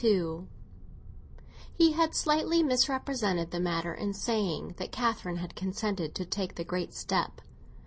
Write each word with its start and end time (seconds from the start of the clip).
XXII 0.03 0.47
HE 1.75 1.91
had 1.91 2.15
slightly 2.15 2.63
misrepresented 2.63 3.51
the 3.51 3.59
matter 3.59 3.93
in 3.93 4.15
saying 4.15 4.73
that 4.77 4.91
Catherine 4.91 5.35
had 5.37 5.55
consented 5.55 6.15
to 6.15 6.25
take 6.25 6.55
the 6.55 6.63
great 6.63 6.91
step. 6.95 7.39